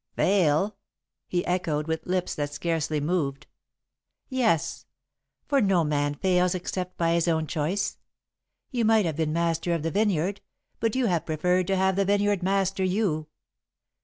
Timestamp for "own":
7.27-7.45